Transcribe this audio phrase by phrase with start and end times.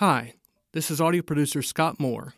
[0.00, 0.32] Hi,
[0.72, 2.32] this is audio producer Scott Moore.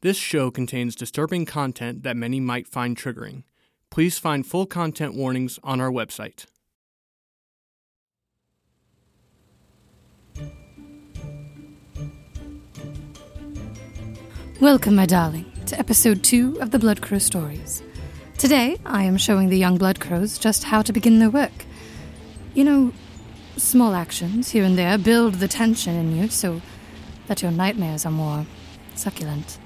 [0.00, 3.42] This show contains disturbing content that many might find triggering.
[3.90, 6.46] Please find full content warnings on our website.
[14.60, 17.82] Welcome, my darling, to episode two of the Blood Crow Stories.
[18.38, 21.64] Today, I am showing the young Blood Crows just how to begin their work.
[22.54, 22.92] You know,
[23.56, 26.62] small actions here and there build the tension in you so
[27.30, 28.44] that your nightmares are more
[28.96, 29.60] succulent.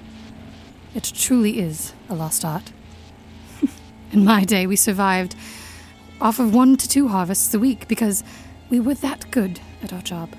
[0.94, 2.70] It truly is a lost art.
[4.12, 5.34] in my day, we survived
[6.20, 8.22] off of one to two harvests a week because
[8.68, 10.36] we were that good at our job.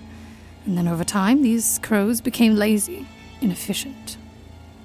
[0.68, 3.08] And then over time, these crows became lazy,
[3.42, 4.18] inefficient.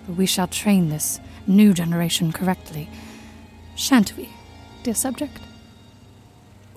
[0.06, 2.88] But we shall train this new generation correctly.
[3.74, 4.30] Shan't we,
[4.82, 5.40] dear subject?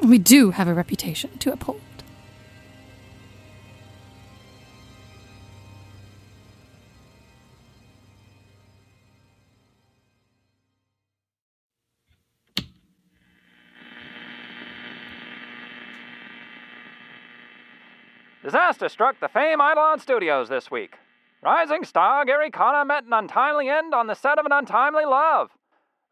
[0.02, 1.80] We do have a reputation to uphold.
[18.44, 20.96] Disaster struck the Fame Eidolon Studios this week.
[21.42, 25.52] Rising star Gary Connor met an untimely end on the set of An Untimely Love.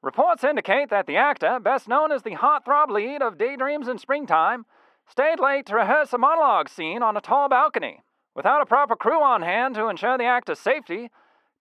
[0.02, 4.66] Reports indicate that the actor, best known as the heartthrob lead of Daydreams in Springtime,
[5.10, 8.00] stayed late to rehearse a monologue scene on a tall balcony.
[8.34, 11.10] Without a proper crew on hand to ensure the actor's safety,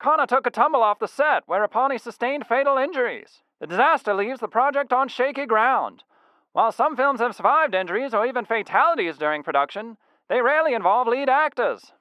[0.00, 3.42] Connor took a tumble off the set, whereupon he sustained fatal injuries.
[3.60, 6.04] The disaster leaves the project on shaky ground.
[6.52, 9.96] While some films have survived injuries or even fatalities during production,
[10.30, 11.92] they rarely involve lead actors.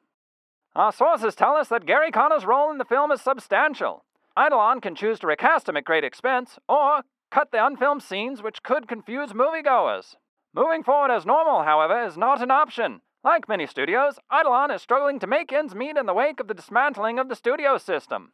[0.76, 4.06] Our sources tell us that Gary Connor's role in the film is substantial.
[4.40, 8.62] Eidolon can choose to recast him at great expense, or cut the unfilmed scenes which
[8.62, 10.16] could confuse moviegoers.
[10.54, 13.02] Moving forward as normal, however, is not an option.
[13.24, 16.54] Like many studios, Eidolon is struggling to make ends meet in the wake of the
[16.54, 18.32] dismantling of the studio system.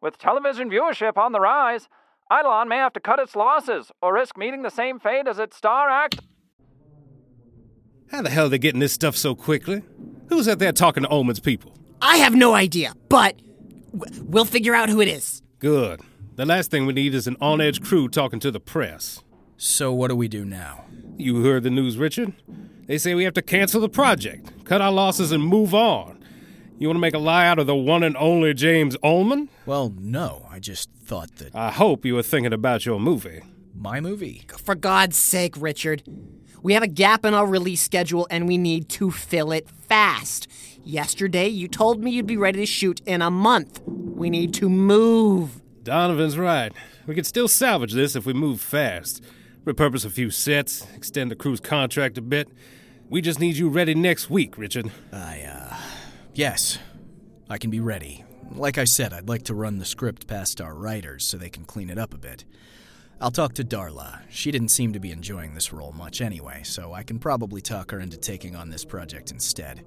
[0.00, 1.88] With television viewership on the rise,
[2.32, 5.56] Eidolon may have to cut its losses or risk meeting the same fate as its
[5.56, 6.20] star act.
[8.14, 9.82] How the hell are they getting this stuff so quickly?
[10.28, 11.76] Who's out there talking to Ullman's people?
[12.00, 13.34] I have no idea, but
[13.92, 15.42] w- we'll figure out who it is.
[15.58, 16.00] Good.
[16.36, 19.24] The last thing we need is an on edge crew talking to the press.
[19.56, 20.84] So, what do we do now?
[21.16, 22.34] You heard the news, Richard?
[22.86, 26.24] They say we have to cancel the project, cut our losses, and move on.
[26.78, 29.48] You want to make a lie out of the one and only James Ullman?
[29.66, 30.46] Well, no.
[30.48, 31.52] I just thought that.
[31.52, 33.40] I hope you were thinking about your movie.
[33.74, 34.46] My movie?
[34.62, 36.04] For God's sake, Richard.
[36.64, 40.48] We have a gap in our release schedule and we need to fill it fast.
[40.82, 43.82] Yesterday, you told me you'd be ready to shoot in a month.
[43.86, 45.60] We need to move.
[45.82, 46.72] Donovan's right.
[47.06, 49.22] We could still salvage this if we move fast.
[49.66, 52.48] Repurpose a few sets, extend the crew's contract a bit.
[53.10, 54.90] We just need you ready next week, Richard.
[55.12, 55.76] I, uh.
[56.32, 56.78] Yes.
[57.50, 58.24] I can be ready.
[58.52, 61.66] Like I said, I'd like to run the script past our writers so they can
[61.66, 62.46] clean it up a bit.
[63.24, 64.20] I'll talk to Darla.
[64.28, 67.90] She didn't seem to be enjoying this role much anyway, so I can probably talk
[67.90, 69.82] her into taking on this project instead.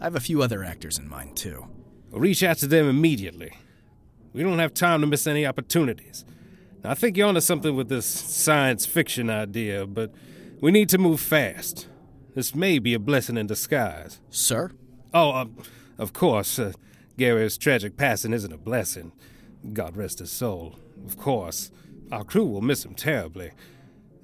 [0.00, 1.66] I have a few other actors in mind, too.
[2.10, 3.52] Reach out to them immediately.
[4.32, 6.24] We don't have time to miss any opportunities.
[6.82, 10.14] Now, I think you're onto something with this science fiction idea, but
[10.62, 11.86] we need to move fast.
[12.34, 14.22] This may be a blessing in disguise.
[14.30, 14.70] Sir?
[15.12, 15.44] Oh, uh,
[15.98, 16.72] of course, uh,
[17.18, 19.12] Gary's tragic passing isn't a blessing.
[19.74, 20.78] God rest his soul.
[21.06, 21.70] Of course.
[22.12, 23.52] Our crew will miss him terribly.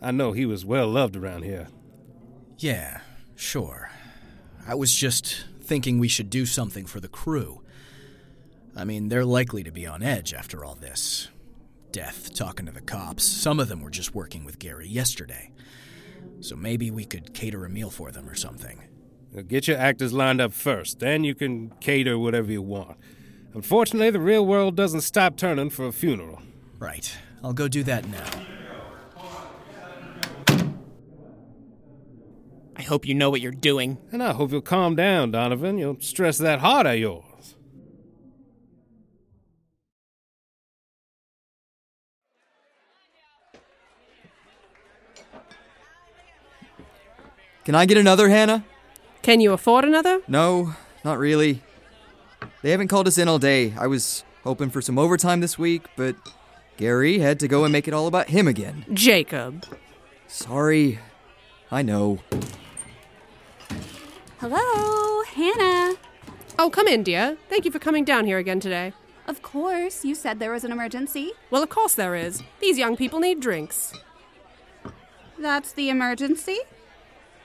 [0.00, 1.68] I know he was well loved around here.
[2.58, 3.00] Yeah,
[3.34, 3.90] sure.
[4.66, 7.62] I was just thinking we should do something for the crew.
[8.74, 11.28] I mean, they're likely to be on edge after all this.
[11.92, 13.24] Death talking to the cops.
[13.24, 15.52] Some of them were just working with Gary yesterday.
[16.40, 18.82] So maybe we could cater a meal for them or something.
[19.48, 22.96] Get your actors lined up first, then you can cater whatever you want.
[23.54, 26.40] Unfortunately, the real world doesn't stop turning for a funeral.
[26.78, 27.16] Right.
[27.42, 28.24] I'll go do that now.
[32.78, 33.98] I hope you know what you're doing.
[34.12, 35.78] And I hope you'll calm down, Donovan.
[35.78, 37.54] You'll stress that heart of yours.
[47.64, 48.64] Can I get another, Hannah?
[49.22, 50.20] Can you afford another?
[50.28, 51.62] No, not really.
[52.62, 53.74] They haven't called us in all day.
[53.76, 56.14] I was hoping for some overtime this week, but
[56.76, 58.84] Gary had to go and make it all about him again.
[58.92, 59.64] Jacob.
[60.28, 60.98] Sorry.
[61.70, 62.20] I know.
[64.38, 65.96] Hello, Hannah.
[66.58, 67.38] Oh, come in, dear.
[67.48, 68.92] Thank you for coming down here again today.
[69.26, 71.32] Of course, you said there was an emergency.
[71.50, 72.42] Well, of course there is.
[72.60, 73.92] These young people need drinks.
[75.38, 76.58] That's the emergency?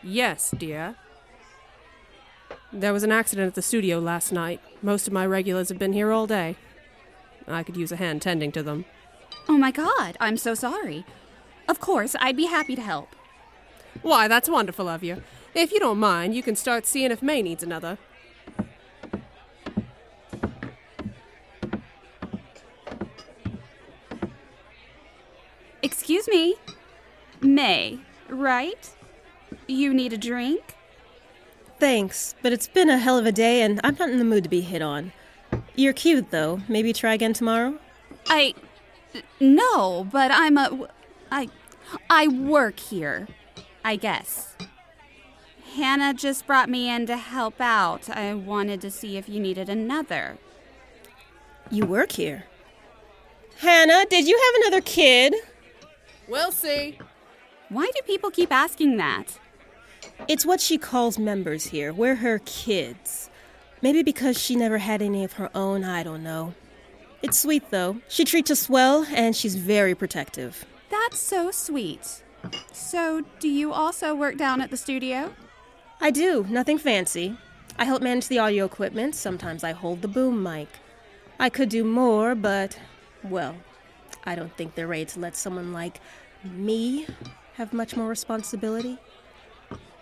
[0.04, 0.96] Yes, dear.
[2.72, 4.62] There was an accident at the studio last night.
[4.82, 6.56] Most of my regulars have been here all day.
[7.48, 8.86] I could use a hand tending to them.
[9.52, 11.04] Oh my god, I'm so sorry.
[11.68, 13.10] Of course, I'd be happy to help.
[14.02, 15.24] Why, that's wonderful of you.
[15.54, 17.98] If you don't mind, you can start seeing if May needs another.
[25.82, 26.56] Excuse me.
[27.42, 28.00] May,
[28.30, 28.90] right?
[29.68, 30.76] You need a drink?
[31.78, 34.46] Thanks, but it's been a hell of a day and I'm not in the mood
[34.46, 35.12] to be hit on.
[35.76, 36.62] You're cute, though.
[36.70, 37.78] Maybe try again tomorrow?
[38.30, 38.54] I.
[39.40, 40.90] No, but I'm a.
[41.32, 41.50] I.
[42.10, 43.28] I work here.
[43.84, 44.56] I guess.
[45.76, 48.10] Hannah just brought me in to help out.
[48.10, 50.38] I wanted to see if you needed another.
[51.70, 52.46] You work here.
[53.60, 55.34] Hannah, did you have another kid?
[56.28, 56.98] We'll see.
[57.70, 59.40] Why do people keep asking that?
[60.28, 61.94] It's what she calls members here.
[61.94, 63.30] We're her kids.
[63.82, 66.54] Maybe because she never had any of her own, I don't know.
[67.22, 68.02] It's sweet, though.
[68.08, 70.66] She treats us well, and she's very protective.
[70.90, 72.24] That's so sweet.
[72.72, 75.34] So, do you also work down at the studio?
[76.00, 77.38] I do, nothing fancy.
[77.78, 79.16] I help manage the audio equipment.
[79.16, 80.68] Sometimes I hold the boom mic.
[81.40, 82.78] I could do more, but,
[83.24, 83.56] well,
[84.24, 86.00] I don't think they're ready to let someone like
[86.44, 87.06] me
[87.54, 88.98] have much more responsibility.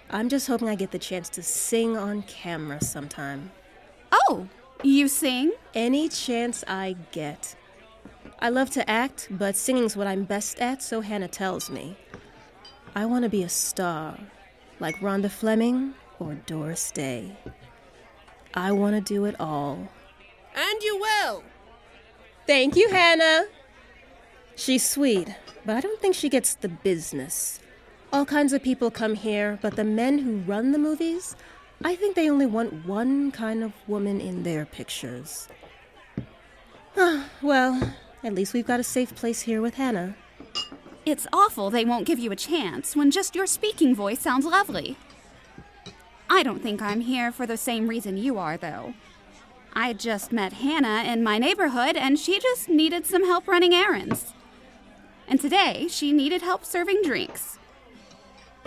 [0.10, 3.51] I'm just hoping I get the chance to sing on camera sometime.
[4.12, 4.48] Oh,
[4.83, 5.51] you sing?
[5.73, 7.55] Any chance I get.
[8.39, 11.97] I love to act, but singing's what I'm best at, so Hannah tells me.
[12.95, 14.17] I want to be a star,
[14.79, 17.37] like Rhonda Fleming or Doris Day.
[18.53, 19.89] I want to do it all.
[20.55, 21.43] And you will!
[22.47, 23.45] Thank you, Hannah.
[24.55, 25.35] She's sweet,
[25.65, 27.59] but I don't think she gets the business.
[28.11, 31.35] All kinds of people come here, but the men who run the movies,
[31.83, 35.47] I think they only want one kind of woman in their pictures.
[36.97, 37.93] Ah, well,
[38.23, 40.15] at least we've got a safe place here with Hannah.
[41.05, 44.97] It's awful they won't give you a chance when just your speaking voice sounds lovely.
[46.29, 48.95] I don't think I'm here for the same reason you are, though.
[49.71, 54.33] I just met Hannah in my neighborhood and she just needed some help running errands.
[55.27, 57.58] And today she needed help serving drinks.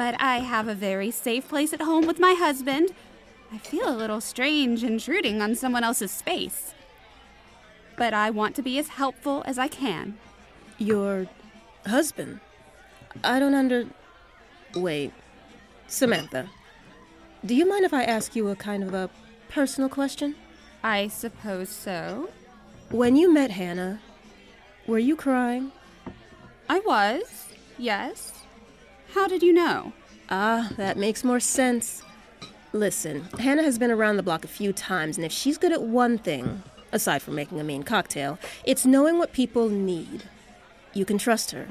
[0.03, 2.93] But I have a very safe place at home with my husband.
[3.53, 6.75] I feel a little strange intruding on someone else's space.
[7.97, 10.19] But I want to be as helpful as I can.
[10.77, 11.29] Your
[11.87, 12.41] husband?
[13.23, 13.87] I don't under.
[14.75, 15.13] Wait.
[15.87, 16.49] Samantha,
[17.47, 19.09] do you mind if I ask you a kind of a
[19.51, 20.35] personal question?
[20.83, 22.29] I suppose so.
[22.91, 24.01] When you met Hannah,
[24.89, 25.71] were you crying?
[26.69, 28.42] I was, yes.
[29.15, 29.93] How did you know?
[30.31, 32.03] Ah, that makes more sense.
[32.73, 35.83] Listen, Hannah has been around the block a few times, and if she's good at
[35.83, 36.63] one thing,
[36.93, 40.25] aside from making a mean cocktail, it's knowing what people need.
[40.95, 41.69] You can trust her.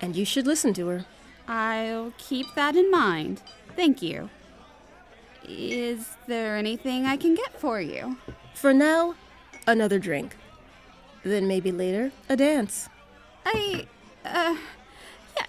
[0.00, 1.06] And you should listen to her.
[1.48, 3.42] I'll keep that in mind.
[3.74, 4.30] Thank you.
[5.48, 8.18] Is there anything I can get for you?
[8.54, 9.16] For now,
[9.66, 10.36] another drink.
[11.24, 12.88] Then maybe later, a dance.
[13.44, 13.86] I,
[14.24, 14.56] uh,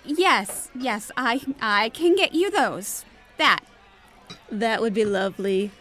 [0.05, 3.05] yes, yes, I, I can get you those.
[3.37, 3.61] That.
[4.51, 5.71] That would be lovely.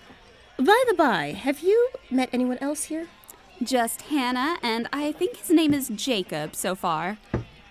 [0.59, 3.09] By the by, have you met anyone else here?
[3.63, 7.19] Just Hannah, and I think his name is Jacob so far.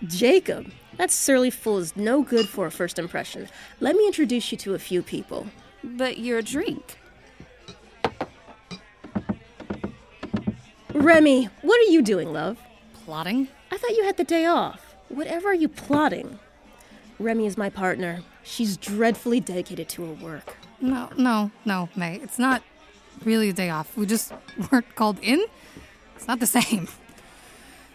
[0.06, 0.70] Jacob?
[0.96, 3.48] That surly fool is no good for a first impression.
[3.80, 5.46] Let me introduce you to a few people.
[5.82, 6.98] But your drink.
[10.92, 12.58] Remy, what are you doing, love?
[13.04, 13.48] Plotting?
[13.70, 14.89] I thought you had the day off.
[15.10, 16.38] Whatever are you plotting?
[17.18, 18.20] Remy is my partner.
[18.44, 20.56] She's dreadfully dedicated to her work.
[20.80, 22.16] No, no, no, May.
[22.16, 22.62] It's not
[23.24, 23.96] really a day off.
[23.96, 24.32] We just
[24.72, 25.44] weren't called in.
[26.14, 26.88] It's not the same.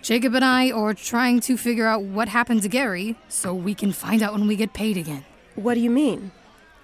[0.02, 3.92] Jacob and I are trying to figure out what happened to Gary so we can
[3.92, 5.26] find out when we get paid again.
[5.56, 6.32] What do you mean?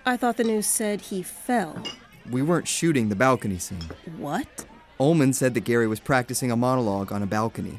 [0.06, 1.84] I thought the news said he fell.
[2.30, 3.84] We weren't shooting the balcony scene.
[4.18, 4.66] What?
[5.00, 7.78] Ullman said that Gary was practicing a monologue on a balcony.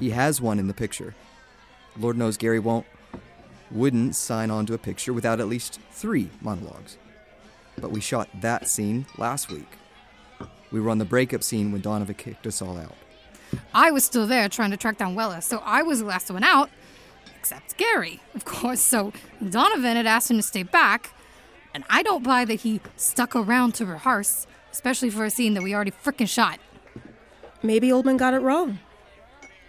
[0.00, 1.14] He has one in the picture.
[1.98, 2.86] Lord knows Gary won't,
[3.70, 6.96] wouldn't sign on to a picture without at least three monologues.
[7.80, 9.68] But we shot that scene last week.
[10.70, 12.94] We were on the breakup scene when Donovan kicked us all out.
[13.74, 16.44] I was still there trying to track down Wella, so I was the last one
[16.44, 16.70] out,
[17.38, 18.80] except Gary, of course.
[18.80, 19.12] So
[19.46, 21.14] Donovan had asked him to stay back,
[21.74, 25.62] and I don't buy that he stuck around to rehearse, especially for a scene that
[25.62, 26.58] we already frickin' shot.
[27.62, 28.78] Maybe Ullman got it wrong.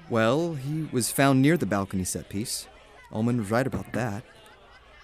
[0.10, 2.68] Well, he was found near the balcony set piece.
[3.12, 4.24] Ullman was right about that,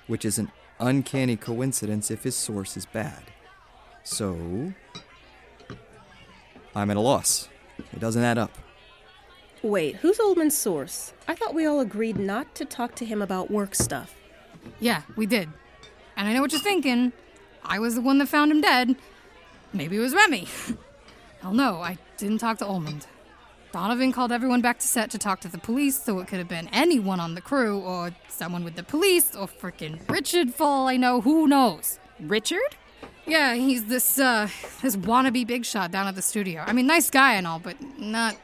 [0.08, 3.24] which is an uncanny coincidence if his source is bad.
[4.04, 4.74] So.
[6.76, 7.48] I'm at a loss.
[7.94, 8.52] It doesn't add up.
[9.64, 11.14] Wait, who's Ullman's source?
[11.28, 14.16] I thought we all agreed not to talk to him about work stuff.
[14.80, 15.50] Yeah, we did.
[16.18, 17.14] And I know what you're thinking.
[17.64, 18.96] I was the one that found him dead.
[19.74, 20.48] Maybe it was Remy.
[21.42, 23.02] Hell no, I didn't talk to Ullman.
[23.76, 26.48] Donovan called everyone back to set to talk to the police, so it could have
[26.48, 30.88] been anyone on the crew, or someone with the police, or frickin' Richard, for all
[30.88, 32.00] I know, who knows?
[32.22, 32.78] Richard?
[33.26, 34.48] Yeah, he's this, uh,
[34.82, 36.64] this wannabe big shot down at the studio.
[36.66, 38.38] I mean, nice guy and all, but not,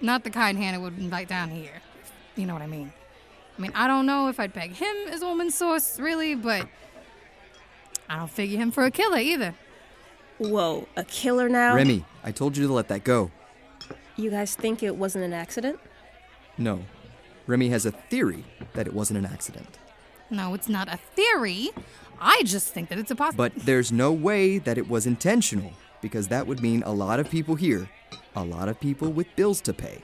[0.00, 1.82] not the kind Hannah would invite down here.
[2.36, 2.90] You know what I mean?
[3.58, 6.66] I mean, I don't know if I'd peg him as Ullman's source, really, but
[8.08, 9.54] I don't figure him for a killer either.
[10.38, 11.74] Whoa, a killer now?
[11.74, 13.30] Remy, I told you to let that go.
[14.20, 15.80] You guys think it wasn't an accident?
[16.58, 16.84] No.
[17.46, 19.78] Remy has a theory that it wasn't an accident.
[20.28, 21.70] No, it's not a theory.
[22.20, 23.54] I just think that it's a possibility.
[23.56, 25.72] But there's no way that it was intentional,
[26.02, 27.88] because that would mean a lot of people here,
[28.36, 30.02] a lot of people with bills to pay,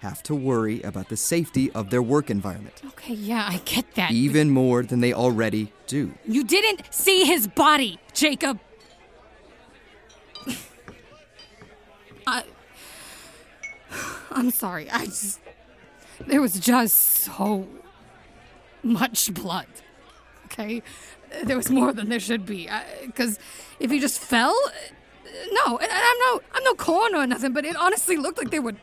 [0.00, 2.80] have to worry about the safety of their work environment.
[2.86, 4.10] Okay, yeah, I get that.
[4.10, 6.14] Even more than they already do.
[6.26, 8.58] You didn't see his body, Jacob.
[10.46, 10.56] I.
[12.26, 12.42] Uh,
[14.30, 14.90] I'm sorry.
[14.90, 15.40] I just.
[16.26, 17.66] There was just so
[18.82, 19.66] much blood.
[20.46, 20.82] Okay?
[21.44, 22.68] There was more than there should be.
[23.06, 23.38] Because
[23.78, 24.56] if he just fell.
[25.52, 28.58] No, and I'm no, I'm no corn or nothing, but it honestly looked like they
[28.58, 28.74] were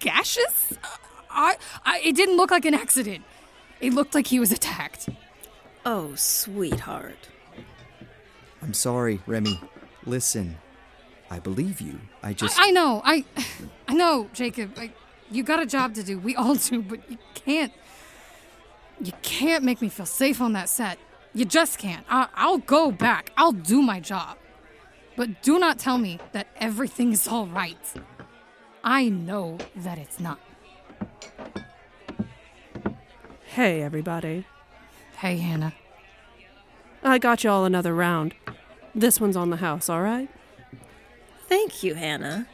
[0.00, 0.72] gashes.
[0.72, 0.88] Uh,
[1.30, 3.24] I, I, it didn't look like an accident.
[3.80, 5.08] It looked like he was attacked.
[5.84, 7.28] Oh, sweetheart.
[8.62, 9.60] I'm sorry, Remy.
[10.04, 10.56] Listen,
[11.30, 12.00] I believe you.
[12.22, 12.58] I just.
[12.58, 13.02] I, I know.
[13.04, 13.24] I,
[13.88, 14.72] I know, Jacob.
[14.76, 14.92] I,
[15.30, 16.18] you got a job to do.
[16.18, 17.72] We all do, but you can't.
[19.00, 20.98] You can't make me feel safe on that set.
[21.34, 22.06] You just can't.
[22.08, 23.30] I, I'll go back.
[23.36, 24.38] I'll do my job.
[25.16, 27.78] But do not tell me that everything is all right.
[28.84, 30.38] I know that it's not.
[33.44, 34.46] Hey, everybody.
[35.18, 35.74] Hey, Hannah.
[37.02, 38.34] I got you all another round.
[38.94, 40.28] This one's on the house, all right?
[41.48, 42.46] Thank you, Hannah.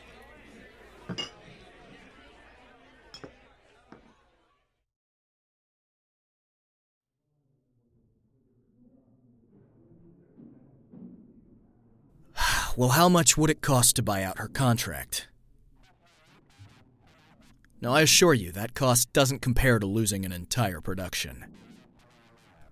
[12.75, 15.29] Well, how much would it cost to buy out her contract?
[17.83, 21.45] Now, I assure you, that cost doesn't compare to losing an entire production.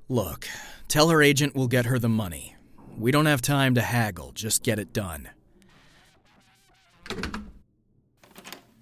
[0.08, 0.48] Look,
[0.88, 2.56] tell her agent we'll get her the money.
[2.96, 5.28] We don't have time to haggle, just get it done.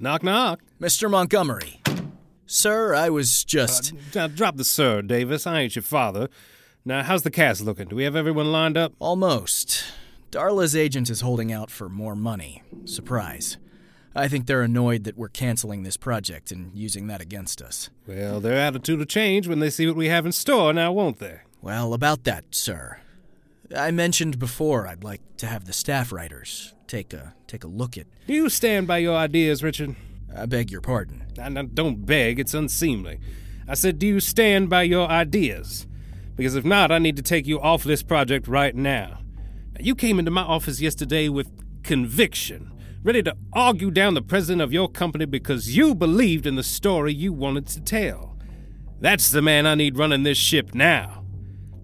[0.01, 0.61] Knock, knock.
[0.81, 1.11] Mr.
[1.11, 1.81] Montgomery.
[2.47, 3.93] Sir, I was just.
[4.17, 5.47] Uh, drop the sir, Davis.
[5.47, 6.29] I ain't your father.
[6.85, 7.89] Now, how's the cast looking?
[7.89, 8.93] Do we have everyone lined up?
[9.01, 9.85] Almost.
[10.31, 12.63] Darla's agent is holding out for more money.
[12.85, 13.59] Surprise.
[14.15, 17.91] I think they're annoyed that we're canceling this project and using that against us.
[18.07, 21.19] Well, their attitude will change when they see what we have in store now, won't
[21.19, 21.41] they?
[21.61, 22.99] Well, about that, sir.
[23.77, 27.97] I mentioned before I'd like to have the staff writers take a take a look
[27.97, 28.07] at.
[28.27, 29.95] Do you stand by your ideas, Richard?
[30.37, 31.25] I beg your pardon.
[31.41, 33.21] I, don't beg, it's unseemly.
[33.67, 35.87] I said, do you stand by your ideas?
[36.37, 39.21] Because if not, I need to take you off this project right now.
[39.75, 41.51] now you came into my office yesterday with
[41.83, 46.63] conviction ready to argue down the president of your company because you believed in the
[46.63, 48.37] story you wanted to tell.
[49.01, 51.25] That's the man I need running this ship now.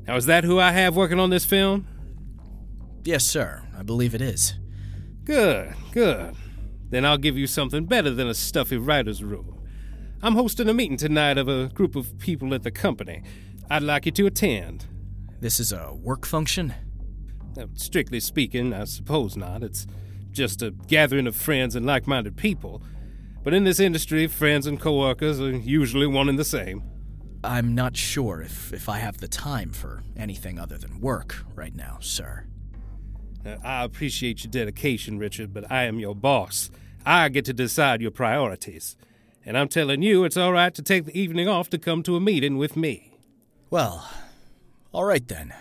[0.07, 1.87] Now, is that who I have working on this film?
[3.05, 3.63] Yes, sir.
[3.79, 4.55] I believe it is.
[5.25, 6.35] Good, good.
[6.91, 9.59] Then I'll give you something better than a stuffy writer's room.
[10.23, 13.23] I'm hosting a meeting tonight of a group of people at the company.
[13.71, 14.87] I'd like you to attend.
[15.41, 16.75] This is a work function?
[17.57, 19.63] Now, strictly speaking, I suppose not.
[19.63, 19.87] It's
[20.31, 22.83] just a gathering of friends and like minded people.
[23.43, 26.83] But in this industry, friends and coworkers are usually one and the same.
[27.43, 31.75] I'm not sure if, if I have the time for anything other than work right
[31.75, 32.47] now, sir.
[33.45, 36.71] Now, I appreciate your dedication, Richard, but I am your boss.
[37.05, 38.97] I get to decide your priorities.
[39.45, 42.17] And I'm telling you, it's all right to take the evening off to come to
[42.17, 43.13] a meeting with me.
[43.69, 44.09] Well,
[44.93, 45.53] all right then.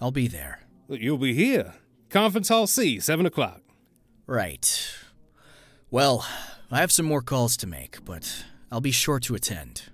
[0.00, 0.60] I'll be there.
[0.88, 1.74] You'll be here.
[2.10, 3.62] Conference Hall C, 7 o'clock.
[4.26, 4.94] Right.
[5.90, 6.24] Well,
[6.70, 9.84] I have some more calls to make, but I'll be sure to attend.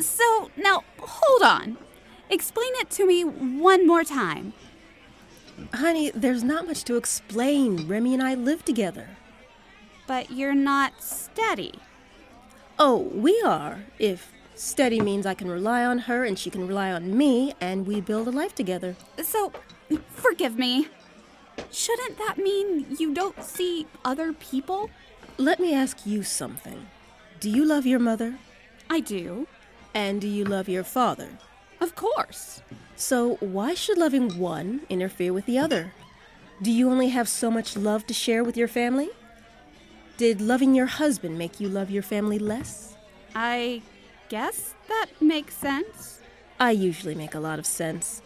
[0.00, 1.76] So, now, hold on.
[2.30, 4.54] Explain it to me one more time.
[5.74, 7.86] Honey, there's not much to explain.
[7.86, 9.10] Remy and I live together.
[10.06, 11.74] But you're not steady.
[12.78, 13.80] Oh, we are.
[13.98, 17.86] If steady means I can rely on her and she can rely on me, and
[17.86, 18.96] we build a life together.
[19.22, 19.52] So,
[20.10, 20.88] forgive me.
[21.70, 24.90] Shouldn't that mean you don't see other people?
[25.36, 26.86] Let me ask you something.
[27.40, 28.38] Do you love your mother?
[28.88, 29.46] I do.
[29.94, 31.28] And do you love your father?
[31.80, 32.62] Of course.
[32.96, 35.92] So, why should loving one interfere with the other?
[36.62, 39.10] Do you only have so much love to share with your family?
[40.16, 42.94] Did loving your husband make you love your family less?
[43.34, 43.82] I
[44.28, 46.20] guess that makes sense.
[46.60, 48.22] I usually make a lot of sense.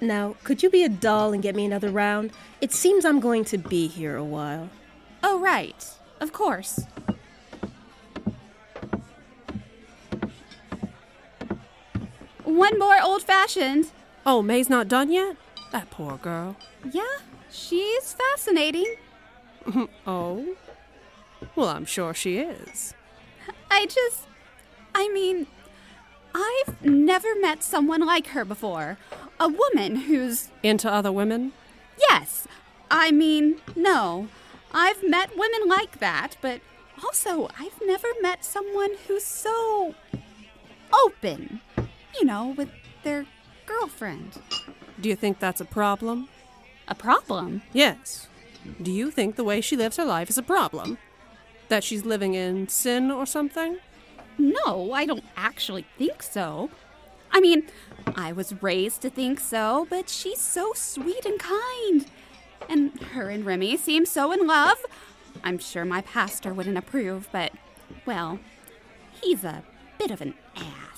[0.00, 2.32] Now, could you be a doll and get me another round?
[2.60, 4.70] It seems I'm going to be here a while.
[5.22, 5.88] Oh, right.
[6.20, 6.80] Of course.
[12.48, 13.90] One more old fashioned.
[14.24, 15.36] Oh, May's not done yet?
[15.70, 16.56] That poor girl.
[16.90, 17.18] Yeah,
[17.50, 18.94] she's fascinating.
[20.06, 20.56] oh?
[21.54, 22.94] Well, I'm sure she is.
[23.70, 24.26] I just.
[24.94, 25.46] I mean,
[26.34, 28.96] I've never met someone like her before.
[29.38, 30.48] A woman who's.
[30.62, 31.52] Into other women?
[31.98, 32.48] Yes.
[32.90, 34.28] I mean, no.
[34.72, 36.62] I've met women like that, but
[37.04, 39.94] also, I've never met someone who's so.
[41.04, 41.60] open.
[42.18, 42.68] You know, with
[43.04, 43.26] their
[43.66, 44.40] girlfriend.
[45.00, 46.28] Do you think that's a problem?
[46.88, 47.62] A problem?
[47.72, 48.26] Yes.
[48.82, 50.98] Do you think the way she lives her life is a problem?
[51.68, 53.78] That she's living in sin or something?
[54.36, 56.70] No, I don't actually think so.
[57.30, 57.68] I mean,
[58.16, 62.06] I was raised to think so, but she's so sweet and kind.
[62.68, 64.78] And her and Remy seem so in love.
[65.44, 67.52] I'm sure my pastor wouldn't approve, but,
[68.06, 68.38] well,
[69.20, 69.62] he's a
[69.98, 70.97] bit of an ass.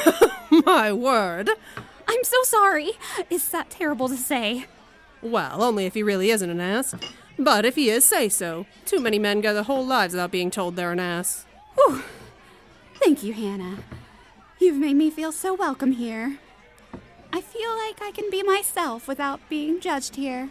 [0.66, 1.50] My word.
[2.08, 2.92] I'm so sorry.
[3.30, 4.66] Is that terrible to say?
[5.22, 6.94] Well, only if he really isn't an ass.
[7.38, 8.66] But if he is, say so.
[8.84, 11.46] Too many men go their whole lives without being told they're an ass.
[11.74, 12.02] Whew.
[12.96, 13.78] Thank you, Hannah.
[14.58, 16.38] You've made me feel so welcome here.
[17.32, 20.50] I feel like I can be myself without being judged here.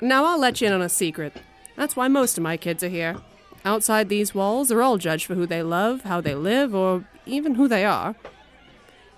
[0.00, 1.32] Now I'll let you in on a secret.
[1.76, 3.16] That's why most of my kids are here.
[3.64, 7.54] Outside these walls, they're all judged for who they love, how they live, or even
[7.54, 8.14] who they are.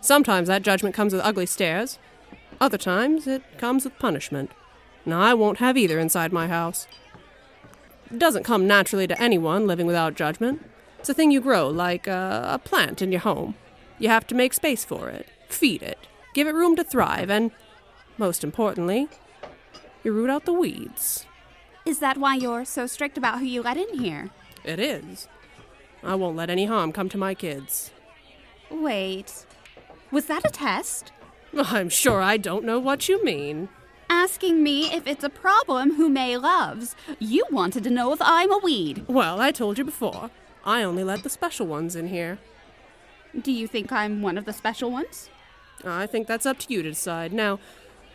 [0.00, 1.98] Sometimes that judgment comes with ugly stares.
[2.60, 4.50] Other times it comes with punishment.
[5.04, 6.86] Now I won't have either inside my house.
[8.10, 10.64] It doesn't come naturally to anyone living without judgment.
[10.98, 13.54] It's a thing you grow, like a, a plant in your home.
[13.98, 15.98] You have to make space for it, feed it,
[16.34, 17.50] give it room to thrive, and,
[18.16, 19.08] most importantly,
[20.02, 21.26] you root out the weeds.
[21.84, 24.30] Is that why you're so strict about who you let in here?
[24.64, 25.28] It is.
[26.02, 27.90] I won't let any harm come to my kids.
[28.70, 29.46] Wait.
[30.10, 31.12] Was that a test?
[31.56, 33.68] I'm sure I don't know what you mean.
[34.10, 36.96] Asking me if it's a problem who May loves.
[37.18, 39.04] You wanted to know if I'm a weed.
[39.06, 40.30] Well, I told you before.
[40.64, 42.38] I only let the special ones in here.
[43.38, 45.28] Do you think I'm one of the special ones?
[45.84, 47.32] I think that's up to you to decide.
[47.32, 47.58] Now,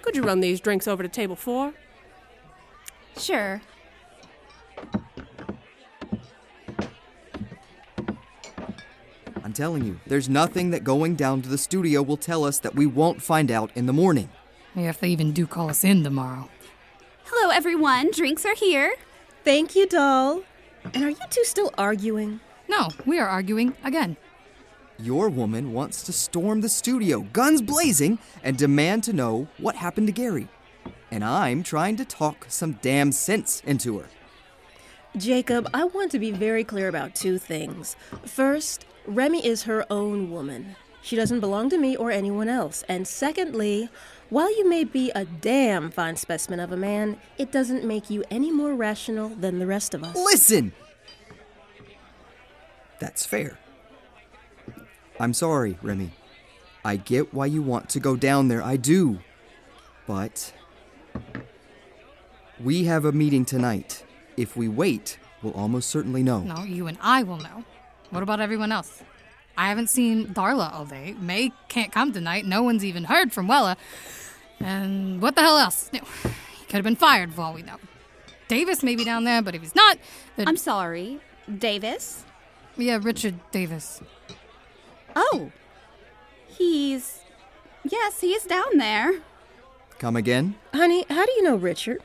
[0.01, 1.73] could you run these drinks over to table four?
[3.17, 3.61] Sure.
[9.43, 12.75] I'm telling you, there's nothing that going down to the studio will tell us that
[12.75, 14.29] we won't find out in the morning.
[14.73, 16.49] If they even do call us in tomorrow.
[17.25, 18.11] Hello, everyone.
[18.11, 18.93] Drinks are here.
[19.43, 20.43] Thank you, doll.
[20.93, 22.39] And are you two still arguing?
[22.69, 24.15] No, we are arguing again.
[24.97, 30.07] Your woman wants to storm the studio, guns blazing, and demand to know what happened
[30.07, 30.47] to Gary.
[31.11, 34.05] And I'm trying to talk some damn sense into her.
[35.17, 37.95] Jacob, I want to be very clear about two things.
[38.25, 40.75] First, Remy is her own woman.
[41.01, 42.83] She doesn't belong to me or anyone else.
[42.87, 43.89] And secondly,
[44.29, 48.23] while you may be a damn fine specimen of a man, it doesn't make you
[48.31, 50.15] any more rational than the rest of us.
[50.15, 50.71] Listen!
[52.99, 53.59] That's fair.
[55.19, 56.13] I'm sorry, Remy.
[56.85, 59.19] I get why you want to go down there, I do.
[60.07, 60.53] But.
[62.59, 64.05] We have a meeting tonight.
[64.37, 66.39] If we wait, we'll almost certainly know.
[66.39, 67.65] No, you and I will know.
[68.13, 69.01] What about everyone else?
[69.57, 71.15] I haven't seen Darla all day.
[71.19, 72.45] May can't come tonight.
[72.45, 73.75] No one's even heard from Wella.
[74.59, 75.89] And what the hell else?
[75.91, 77.77] No, he could have been fired for all we know.
[78.47, 79.97] Davis may be down there, but if he's not,
[80.35, 80.47] then.
[80.47, 81.21] I'm sorry.
[81.57, 82.23] Davis?
[82.77, 83.99] Yeah, Richard Davis.
[85.15, 85.51] Oh.
[86.45, 87.21] He's.
[87.83, 89.21] Yes, he's down there.
[89.97, 90.53] Come again?
[90.71, 92.03] Honey, how do you know Richard?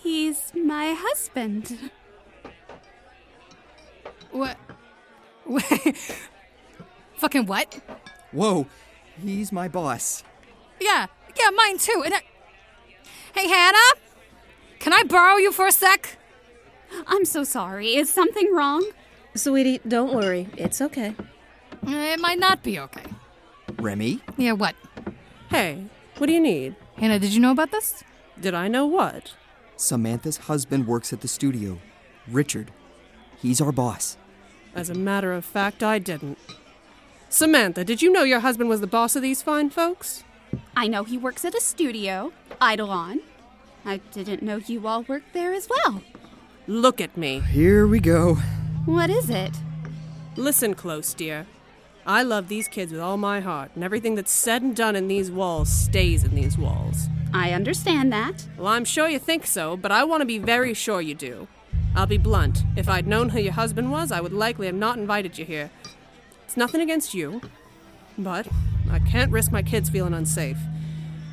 [0.00, 1.90] He's my husband.
[4.30, 4.56] What?
[5.50, 5.96] Wait.
[7.16, 7.80] Fucking what?
[8.32, 8.66] Whoa,
[9.22, 10.24] He's my boss.
[10.80, 11.06] Yeah,
[11.38, 12.02] yeah, mine too.
[12.04, 12.22] And I...
[13.34, 14.00] Hey, Hannah?
[14.78, 16.16] Can I borrow you for a sec?
[17.06, 17.96] I'm so sorry.
[17.96, 18.88] Is something wrong?
[19.34, 20.48] Sweetie, don't worry.
[20.56, 21.14] It's okay.
[21.86, 23.04] Eh, it might not be okay.
[23.78, 24.20] Remy?
[24.36, 24.74] Yeah, what?
[25.48, 25.84] Hey,
[26.16, 26.76] what do you need?
[26.96, 28.02] Hannah, did you know about this?
[28.40, 29.34] Did I know what?
[29.76, 31.78] Samantha's husband works at the studio.
[32.26, 32.70] Richard.
[33.40, 34.16] He's our boss.
[34.74, 36.38] As a matter of fact, I didn't.
[37.28, 40.24] Samantha, did you know your husband was the boss of these fine folks?
[40.76, 43.20] I know he works at a studio, Eidolon.
[43.84, 46.02] I didn't know you all worked there as well.
[46.66, 47.40] Look at me.
[47.40, 48.36] Here we go.
[48.84, 49.52] What is it?
[50.36, 51.46] Listen close, dear.
[52.06, 55.08] I love these kids with all my heart, and everything that's said and done in
[55.08, 57.08] these walls stays in these walls.
[57.32, 58.46] I understand that.
[58.56, 61.46] Well, I'm sure you think so, but I want to be very sure you do.
[61.94, 62.62] I'll be blunt.
[62.76, 65.70] If I'd known who your husband was, I would likely have not invited you here.
[66.44, 67.40] It's nothing against you,
[68.16, 68.46] but
[68.90, 70.58] I can't risk my kids feeling unsafe.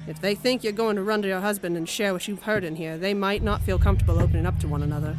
[0.08, 2.64] If they think you're going to run to your husband and share what you've heard
[2.64, 5.18] in here, they might not feel comfortable opening up to one another.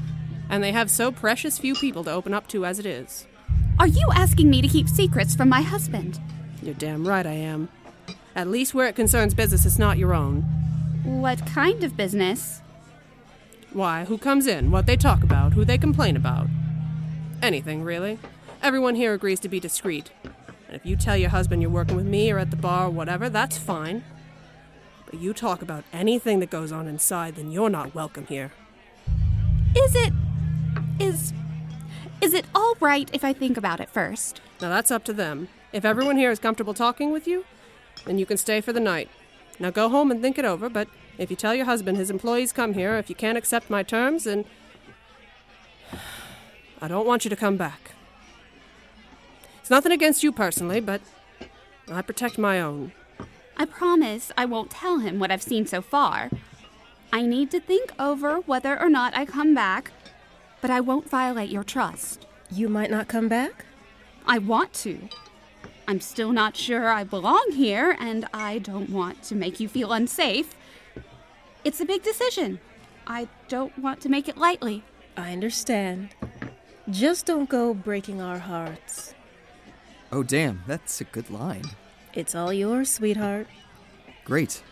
[0.49, 3.27] And they have so precious few people to open up to as it is.
[3.79, 6.19] Are you asking me to keep secrets from my husband?
[6.63, 7.69] You're damn right I am.
[8.35, 10.43] At least where it concerns business, it's not your own.
[11.05, 12.63] What kind of business?
[13.79, 16.49] Why, who comes in, what they talk about, who they complain about.
[17.41, 18.19] Anything, really.
[18.61, 20.11] Everyone here agrees to be discreet.
[20.67, 22.91] And if you tell your husband you're working with me or at the bar or
[22.91, 24.03] whatever, that's fine.
[25.05, 28.51] But you talk about anything that goes on inside, then you're not welcome here.
[29.77, 30.13] Is it.
[30.99, 31.33] Is.
[32.21, 34.41] Is it all right if I think about it first?
[34.61, 35.47] Now that's up to them.
[35.73, 37.45] If everyone here is comfortable talking with you,
[38.07, 39.09] then you can stay for the night.
[39.59, 42.53] Now go home and think it over, but if you tell your husband his employees
[42.53, 44.45] come here, if you can't accept my terms, then.
[46.81, 47.93] I don't want you to come back.
[49.61, 51.01] It's nothing against you personally, but
[51.91, 52.93] I protect my own.
[53.57, 56.31] I promise I won't tell him what I've seen so far.
[57.13, 59.91] I need to think over whether or not I come back,
[60.61, 62.27] but I won't violate your trust.
[62.51, 63.65] You might not come back?
[64.27, 65.09] I want to.
[65.89, 69.91] I'm still not sure I belong here, and I don't want to make you feel
[69.91, 70.55] unsafe.
[71.65, 72.61] It's a big decision.
[73.07, 74.85] I don't want to make it lightly.
[75.17, 76.11] I understand.
[76.91, 79.15] Just don't go breaking our hearts.
[80.13, 81.65] Oh, damn, that's a good line.
[82.13, 83.47] It's all yours, sweetheart.
[84.27, 84.63] Great.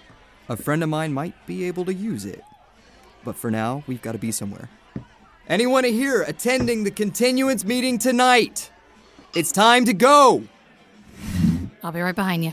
[0.50, 2.44] A friend of mine might be able to use it.
[3.24, 4.68] But for now, we've got to be somewhere.
[5.48, 8.70] Anyone here attending the continuance meeting tonight?
[9.35, 10.44] It's time to go!
[11.87, 12.53] I'll be right behind you.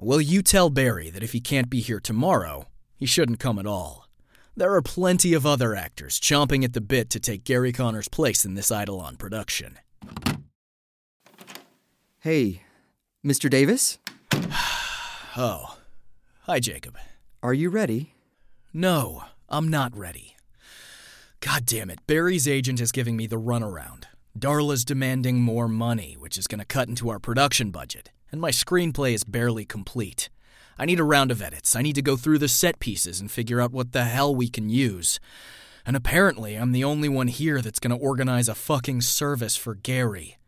[0.00, 2.66] Will you tell Barry that if he can't be here tomorrow,
[2.96, 4.08] he shouldn't come at all?
[4.56, 8.44] There are plenty of other actors chomping at the bit to take Gary Connor's place
[8.44, 9.78] in this Eidolon production.
[12.18, 12.62] Hey,
[13.24, 13.48] Mr.
[13.48, 13.98] Davis?
[15.34, 15.78] Oh.
[16.42, 16.98] Hi, Jacob.
[17.42, 18.12] Are you ready?
[18.74, 20.36] No, I'm not ready.
[21.40, 24.04] God damn it, Barry's agent is giving me the runaround.
[24.38, 28.50] Darla's demanding more money, which is going to cut into our production budget, and my
[28.50, 30.28] screenplay is barely complete.
[30.78, 31.74] I need a round of edits.
[31.74, 34.48] I need to go through the set pieces and figure out what the hell we
[34.48, 35.18] can use.
[35.86, 39.74] And apparently, I'm the only one here that's going to organize a fucking service for
[39.74, 40.38] Gary.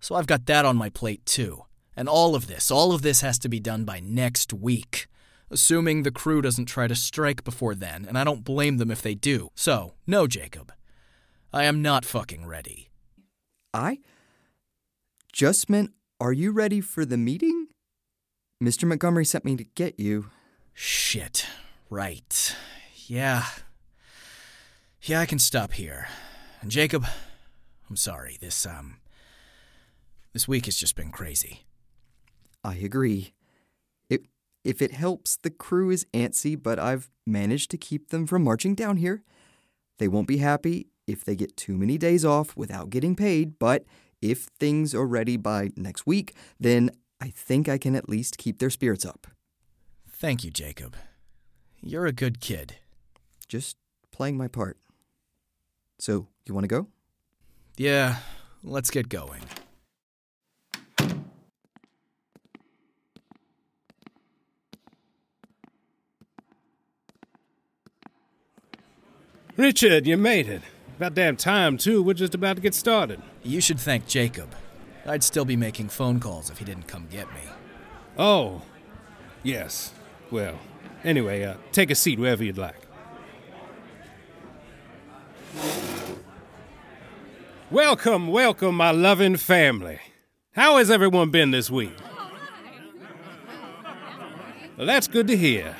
[0.00, 1.64] So I've got that on my plate too.
[1.96, 5.06] And all of this, all of this has to be done by next week.
[5.50, 9.02] Assuming the crew doesn't try to strike before then, and I don't blame them if
[9.02, 9.50] they do.
[9.54, 10.72] So, no, Jacob.
[11.52, 12.90] I am not fucking ready.
[13.72, 13.98] I
[15.32, 17.68] just meant, are you ready for the meeting?
[18.62, 18.88] Mr.
[18.88, 20.30] Montgomery sent me to get you.
[20.72, 21.46] Shit.
[21.90, 22.56] Right.
[23.06, 23.44] Yeah.
[25.02, 26.08] Yeah, I can stop here.
[26.60, 27.04] And Jacob,
[27.88, 28.38] I'm sorry.
[28.40, 28.96] This, um.
[30.32, 31.64] This week has just been crazy.
[32.64, 33.34] I agree.
[34.08, 34.22] If,
[34.64, 38.74] if it helps, the crew is antsy, but I've managed to keep them from marching
[38.74, 39.22] down here.
[39.98, 43.84] They won't be happy if they get too many days off without getting paid, but
[44.22, 48.58] if things are ready by next week, then I think I can at least keep
[48.58, 49.26] their spirits up.
[50.08, 50.96] Thank you, Jacob.
[51.82, 52.76] You're a good kid.
[53.46, 53.76] Just
[54.10, 54.78] playing my part.
[55.98, 56.88] So, you want to go?
[57.76, 58.16] Yeah,
[58.62, 59.42] let's get going.
[69.56, 70.62] Richard, you made it.
[70.96, 72.02] About damn time, too.
[72.02, 73.22] We're just about to get started.
[73.44, 74.52] You should thank Jacob.
[75.06, 77.40] I'd still be making phone calls if he didn't come get me.
[78.18, 78.62] Oh.
[79.44, 79.92] Yes.
[80.30, 80.58] Well,
[81.04, 82.74] anyway, uh, take a seat wherever you'd like.
[87.70, 90.00] Welcome, welcome, my loving family.
[90.52, 91.96] How has everyone been this week?
[94.76, 95.76] Well, that's good to hear.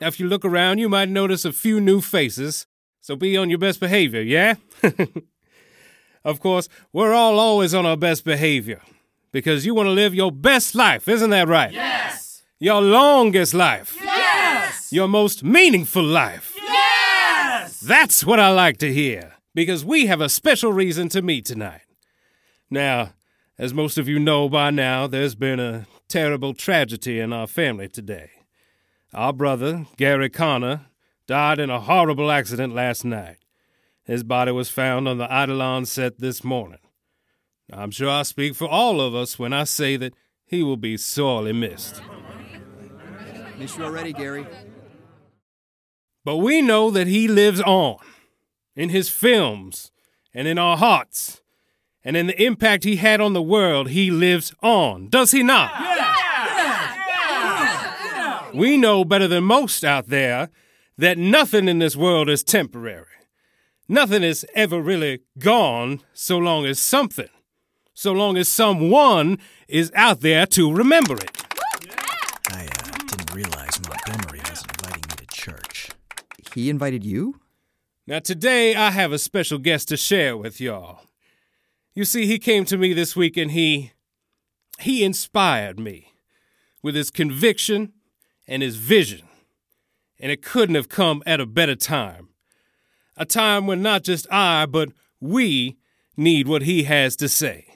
[0.00, 2.66] Now, if you look around, you might notice a few new faces,
[3.08, 4.56] so be on your best behavior, yeah?
[6.26, 8.82] of course, we're all always on our best behavior
[9.32, 11.72] because you want to live your best life, isn't that right?
[11.72, 12.42] Yes!
[12.58, 13.96] Your longest life.
[14.04, 14.92] Yes!
[14.92, 16.54] Your most meaningful life.
[16.58, 17.80] Yes!
[17.80, 21.86] That's what I like to hear because we have a special reason to meet tonight.
[22.68, 23.14] Now,
[23.58, 27.88] as most of you know by now, there's been a terrible tragedy in our family
[27.88, 28.32] today.
[29.14, 30.82] Our brother, Gary Connor,
[31.28, 33.36] died in a horrible accident last night.
[34.02, 36.78] His body was found on the Eidolon set this morning.
[37.70, 40.14] I'm sure I speak for all of us when I say that
[40.46, 42.00] he will be sorely missed.
[43.58, 44.46] Miss you already, Gary.
[46.24, 47.98] But we know that he lives on
[48.74, 49.92] in his films
[50.32, 51.42] and in our hearts
[52.02, 53.90] and in the impact he had on the world.
[53.90, 55.72] He lives on, does he not?
[55.78, 55.96] Yeah.
[56.56, 56.96] Yeah.
[57.26, 58.50] Yeah.
[58.54, 60.48] We know better than most out there
[60.98, 63.06] that nothing in this world is temporary.
[63.88, 67.30] Nothing is ever really gone so long as something,
[67.94, 71.30] so long as someone is out there to remember it.
[72.50, 75.88] I uh, didn't realize Montgomery was inviting me to church.
[76.54, 77.40] He invited you?
[78.06, 81.02] Now, today I have a special guest to share with y'all.
[81.94, 83.92] You see, he came to me this week and he.
[84.80, 86.12] he inspired me
[86.82, 87.92] with his conviction
[88.46, 89.27] and his vision.
[90.20, 92.28] And it couldn't have come at a better time.
[93.16, 95.76] A time when not just I, but we
[96.16, 97.66] need what he has to say.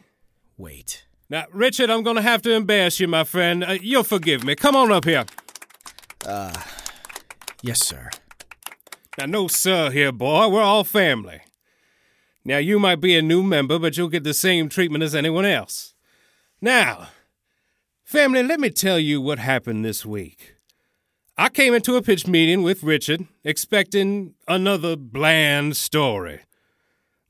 [0.56, 1.04] Wait.
[1.28, 3.64] Now, Richard, I'm going to have to embarrass you, my friend.
[3.64, 4.54] Uh, you'll forgive me.
[4.54, 5.24] Come on up here.
[6.26, 6.52] Uh,
[7.62, 8.10] yes, sir.
[9.18, 10.48] Now, no sir here, boy.
[10.48, 11.40] We're all family.
[12.44, 15.44] Now, you might be a new member, but you'll get the same treatment as anyone
[15.44, 15.94] else.
[16.60, 17.08] Now,
[18.04, 20.51] family, let me tell you what happened this week.
[21.36, 26.40] I came into a pitch meeting with Richard, expecting another bland story.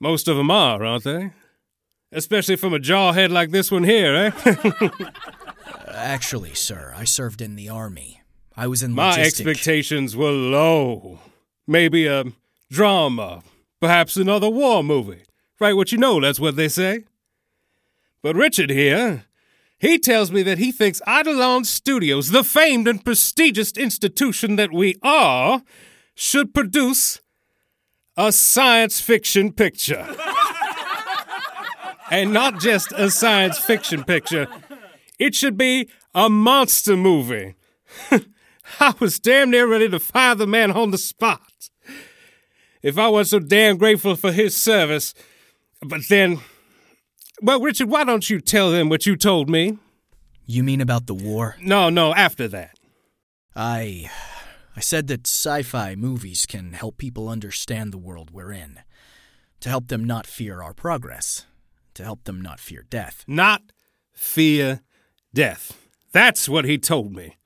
[0.01, 1.31] Most of them are, aren't they?
[2.11, 4.89] Especially from a jarhead like this one here, eh?
[5.95, 8.21] Actually, sir, I served in the army.
[8.57, 11.21] I was in My logistic- expectations were low.
[11.67, 12.25] Maybe a
[12.71, 13.43] drama,
[13.81, 15.23] perhaps another war movie.
[15.61, 17.05] Right, what you know, that's what they say.
[18.21, 19.25] But Richard here,
[19.83, 24.95] he tells me that he thinks Eidolon Studios, the famed and prestigious institution that we
[25.03, 25.61] are,
[26.15, 27.21] should produce
[28.17, 30.07] a science fiction picture.
[32.13, 34.47] and not just a science fiction picture,
[35.19, 37.57] it should be a monster movie.
[38.81, 41.71] I was damn near ready to fire the man on the spot.
[42.85, 45.13] If I was so damn grateful for his service.
[45.85, 46.39] But then.
[47.43, 49.77] Well, Richard, why don't you tell them what you told me?
[50.47, 51.57] You mean about the war?
[51.61, 52.79] No, no, after that.
[53.57, 54.09] I.
[54.77, 58.79] I said that sci fi movies can help people understand the world we're in,
[59.59, 61.47] to help them not fear our progress,
[61.95, 63.25] to help them not fear death.
[63.27, 63.63] Not
[64.13, 64.83] fear
[65.35, 65.77] death.
[66.13, 67.39] That's what he told me.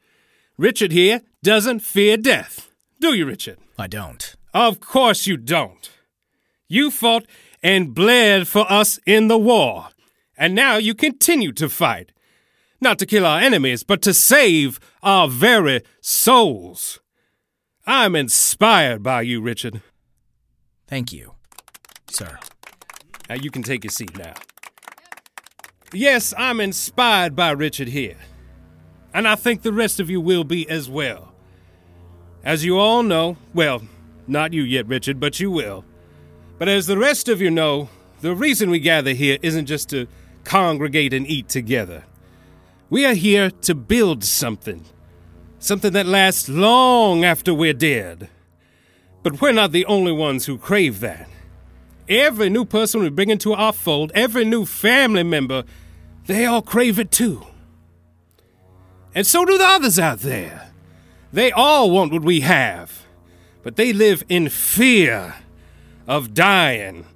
[0.58, 2.70] Richard here doesn't fear death.
[3.00, 3.58] Do you, Richard?
[3.78, 4.36] I don't.
[4.52, 5.90] Of course you don't.
[6.68, 7.26] You fought
[7.62, 9.88] and bled for us in the war,
[10.36, 12.12] and now you continue to fight.
[12.80, 17.00] Not to kill our enemies, but to save our very souls.
[17.86, 19.80] I'm inspired by you, Richard.
[20.86, 21.34] Thank you,
[22.10, 22.38] sir.
[23.28, 24.34] Now you can take your seat now.
[25.92, 28.16] Yes, I'm inspired by Richard here.
[29.14, 31.32] And I think the rest of you will be as well.
[32.44, 33.82] As you all know, well,
[34.26, 35.84] not you yet, Richard, but you will.
[36.58, 37.88] But as the rest of you know,
[38.22, 40.06] the reason we gather here isn't just to
[40.44, 42.04] congregate and eat together.
[42.88, 44.84] We are here to build something.
[45.58, 48.30] Something that lasts long after we're dead.
[49.22, 51.28] But we're not the only ones who crave that.
[52.08, 55.64] Every new person we bring into our fold, every new family member,
[56.26, 57.44] they all crave it too.
[59.14, 60.70] And so do the others out there.
[61.32, 63.06] They all want what we have,
[63.62, 65.34] but they live in fear
[66.06, 67.06] of dying,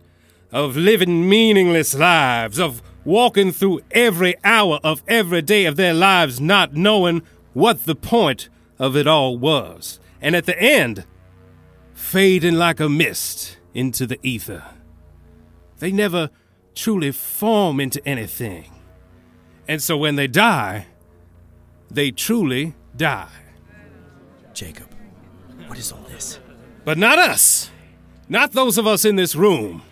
[0.52, 6.40] of living meaningless lives, of walking through every hour of every day of their lives
[6.40, 7.22] not knowing
[7.52, 8.48] what the point
[8.78, 9.98] of it all was.
[10.20, 11.04] And at the end,
[11.94, 14.64] fading like a mist into the ether.
[15.78, 16.30] They never
[16.74, 18.70] truly form into anything.
[19.66, 20.86] And so when they die,
[21.90, 23.28] they truly die.
[24.52, 24.88] Jacob,
[25.66, 26.38] what is all this?
[26.84, 27.70] But not us.
[28.30, 29.82] Not those of us in this room.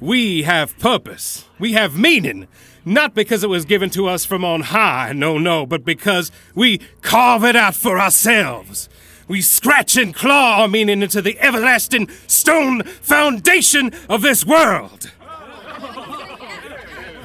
[0.00, 1.44] We have purpose.
[1.58, 2.48] We have meaning.
[2.86, 6.78] Not because it was given to us from on high, no, no, but because we
[7.02, 8.88] carve it out for ourselves.
[9.28, 15.12] We scratch and claw our meaning into the everlasting stone foundation of this world.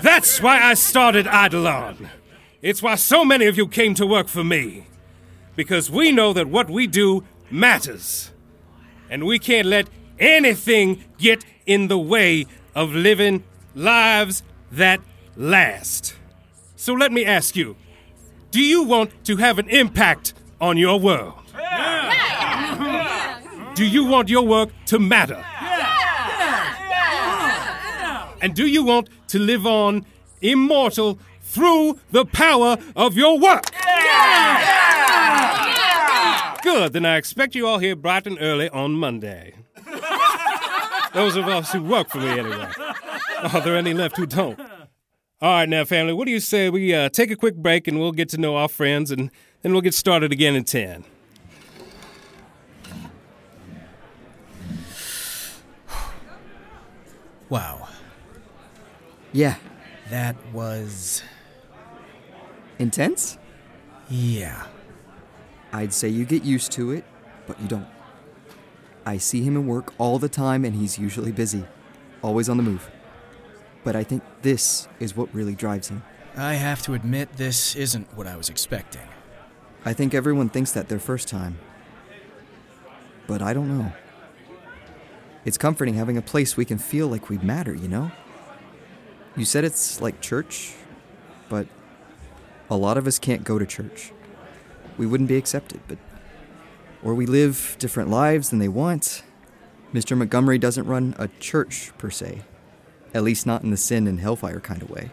[0.02, 2.10] That's why I started Eidolon.
[2.62, 4.88] It's why so many of you came to work for me.
[5.56, 8.32] Because we know that what we do matters.
[9.10, 9.88] And we can't let
[10.20, 13.44] anything get in the way of living
[13.76, 15.02] lives that
[15.36, 16.16] last.
[16.76, 17.76] So let me ask you
[18.52, 21.34] do you want to have an impact on your world?
[21.54, 23.40] Yeah.
[23.76, 25.46] Do you want your work to matter?
[28.42, 30.06] And do you want to live on
[30.42, 33.66] immortal through the power of your work?
[36.64, 39.54] Good, then I expect you all here bright and early on Monday.
[41.14, 42.68] Those of us who work for me, anyway.
[43.54, 44.60] Are there any left who don't?
[45.42, 48.00] All right, now, family, what do you say we uh, take a quick break and
[48.00, 51.04] we'll get to know our friends and then we'll get started again in 10?
[57.50, 57.88] Wow.
[59.32, 59.56] Yeah.
[60.10, 61.24] That was.
[62.80, 63.38] Intense?
[64.10, 64.66] Yeah.
[65.72, 67.06] I'd say you get used to it,
[67.48, 67.88] but you don't.
[69.10, 71.66] I see him in work all the time and he's usually busy,
[72.22, 72.92] always on the move.
[73.84, 76.04] But I think this is what really drives him.
[76.38, 79.08] I have to admit, this isn't what I was expecting.
[79.84, 81.58] I think everyone thinks that their first time.
[83.26, 83.92] But I don't know.
[85.44, 88.12] It's comforting having a place we can feel like we matter, you know?
[89.36, 90.76] You said it's like church,
[91.50, 91.66] but
[92.70, 94.12] a lot of us can't go to church.
[95.00, 95.98] We wouldn't be accepted, but.
[97.04, 99.24] Or we live different lives than they want.
[99.94, 100.18] Mr.
[100.18, 102.42] Montgomery doesn't run a church, per se.
[103.14, 105.12] At least not in the sin and hellfire kind of way.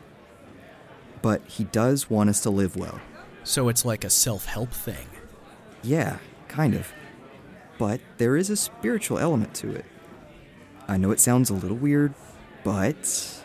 [1.22, 3.00] But he does want us to live well.
[3.44, 5.06] So it's like a self help thing.
[5.82, 6.18] Yeah,
[6.48, 6.92] kind of.
[7.78, 9.84] But there is a spiritual element to it.
[10.88, 12.14] I know it sounds a little weird,
[12.64, 13.42] but.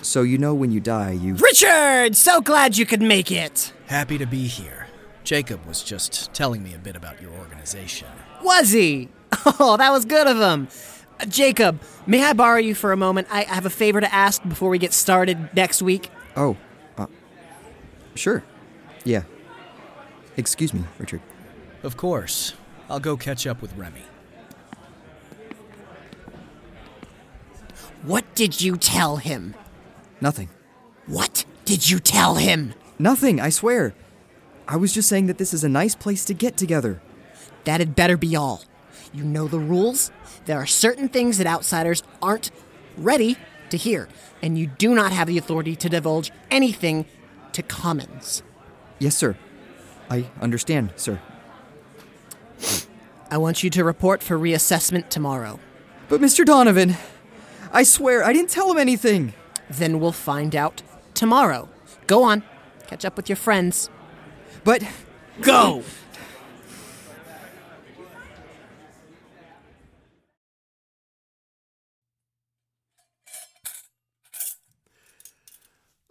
[0.00, 1.34] So, you know, when you die, you.
[1.34, 2.16] Richard!
[2.16, 3.72] So glad you could make it!
[3.86, 4.87] Happy to be here.
[5.28, 8.08] Jacob was just telling me a bit about your organization.
[8.42, 9.10] Was he?
[9.60, 10.68] Oh, that was good of him.
[11.20, 13.28] Uh, Jacob, may I borrow you for a moment?
[13.30, 16.10] I have a favor to ask before we get started next week.
[16.34, 16.56] Oh,
[16.96, 17.06] uh,
[18.14, 18.42] sure.
[19.04, 19.24] Yeah.
[20.38, 21.20] Excuse me, Richard.
[21.82, 22.54] Of course.
[22.88, 24.02] I'll go catch up with Remy.
[28.02, 29.54] What did you tell him?
[30.22, 30.48] Nothing.
[31.06, 32.72] What did you tell him?
[32.98, 33.94] Nothing, I swear.
[34.68, 37.00] I was just saying that this is a nice place to get together.
[37.64, 38.62] That had better be all.
[39.14, 40.12] You know the rules.
[40.44, 42.50] There are certain things that outsiders aren't
[42.98, 43.38] ready
[43.70, 44.08] to hear,
[44.42, 47.06] and you do not have the authority to divulge anything
[47.52, 48.42] to commons.
[48.98, 49.36] Yes, sir.
[50.10, 51.20] I understand, sir.
[53.30, 55.60] I want you to report for reassessment tomorrow.
[56.10, 56.44] But, Mr.
[56.44, 56.96] Donovan,
[57.72, 59.32] I swear I didn't tell him anything.
[59.70, 60.82] Then we'll find out
[61.14, 61.68] tomorrow.
[62.06, 62.42] Go on,
[62.86, 63.90] catch up with your friends.
[64.64, 64.82] But.
[65.40, 65.84] Go!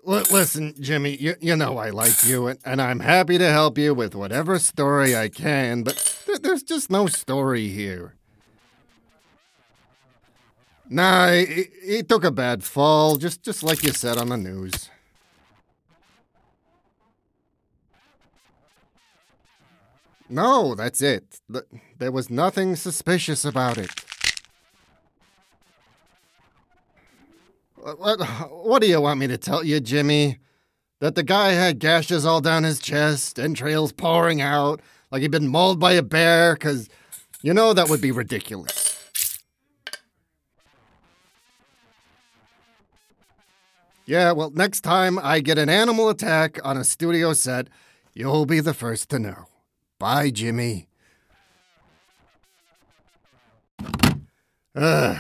[0.08, 3.78] L- listen, Jimmy, you, you know I like you, and, and I'm happy to help
[3.78, 8.14] you with whatever story I can, but th- there's just no story here.
[10.90, 14.90] Nah, he, he took a bad fall, just, just like you said on the news.
[20.30, 21.40] No, that's it.
[21.52, 21.64] Th-
[21.98, 23.90] There was nothing suspicious about it.
[27.76, 28.20] What,
[28.52, 30.40] what do you want me to tell you, Jimmy?
[31.00, 35.48] That the guy had gashes all down his chest, entrails pouring out, like he'd been
[35.48, 36.56] mauled by a bear?
[36.56, 36.90] Because,
[37.42, 39.00] you know, that would be ridiculous.
[44.06, 47.68] Yeah, well, next time I get an animal attack on a studio set,
[48.14, 49.46] you'll be the first to know.
[50.00, 50.88] Bye, Jimmy.
[54.76, 55.18] Ugh.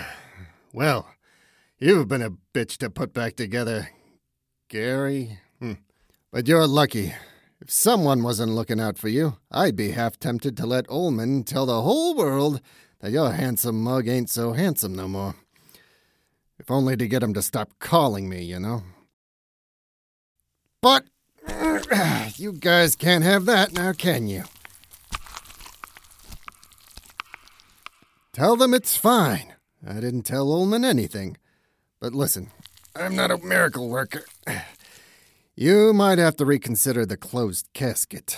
[0.71, 1.07] Well,
[1.80, 3.89] you've been a bitch to put back together,
[4.69, 5.39] Gary.
[5.59, 5.73] Hmm.
[6.32, 7.13] But you're lucky.
[7.59, 11.65] If someone wasn't looking out for you, I'd be half tempted to let Ullman tell
[11.65, 12.61] the whole world
[12.99, 15.36] that your handsome mug ain't so handsome no more.
[16.59, 18.84] If only to get him to stop calling me, you know.
[20.82, 21.05] But
[22.38, 24.43] You guys can't have that now, can you?
[28.38, 29.56] Tell them it's fine.
[29.84, 31.38] I didn't tell Ullman anything.
[32.00, 32.52] But listen,
[32.96, 34.26] I'm not a miracle worker.
[35.60, 38.38] You might have to reconsider the closed casket.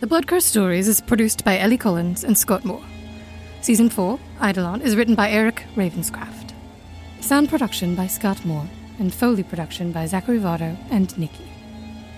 [0.00, 2.82] The Blood Crow Stories is produced by Ellie Collins and Scott Moore.
[3.60, 6.52] Season 4, Eidolon, is written by Eric Ravenscraft.
[7.20, 11.48] Sound production by Scott Moore, and Foley production by Zachary Votto and Nikki.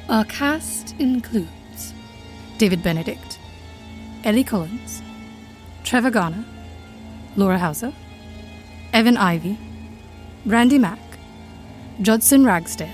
[0.08, 1.50] Our cast includes
[2.64, 3.38] David Benedict,
[4.24, 5.02] Ellie Collins,
[5.82, 6.46] Trevor Garner,
[7.36, 7.92] Laura Hauser,
[8.94, 9.58] Evan Ivy,
[10.46, 10.98] Randy Mack,
[12.00, 12.88] Judson Ragsdale,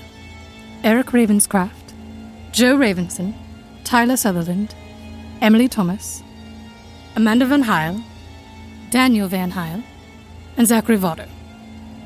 [0.83, 1.93] Eric Ravenscraft,
[2.51, 3.33] Joe Ravenson,
[3.85, 4.75] Tyler Sutherland,
[5.39, 6.21] Emily Thomas,
[7.15, 8.03] Amanda Van Heil,
[8.89, 9.81] Daniel Van Heil,
[10.57, 11.29] and Zachary Votto.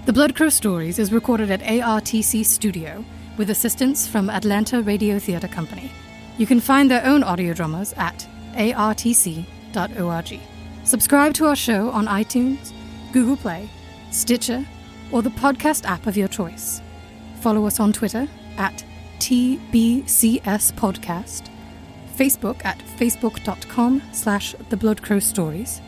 [0.05, 3.03] The Blood Crow Stories is recorded at ARTC Studio
[3.37, 5.89] with assistance from Atlanta Radio Theatre Company.
[6.37, 10.39] You can find their own audio dramas at artc.org.
[10.83, 12.73] Subscribe to our show on iTunes,
[13.11, 13.69] Google Play,
[14.11, 14.65] Stitcher,
[15.11, 16.81] or the podcast app of your choice.
[17.41, 18.27] Follow us on Twitter
[18.57, 18.83] at
[19.19, 21.49] TBCS Podcast,
[22.15, 25.81] Facebook at facebook.com slash The Blood Crow Stories,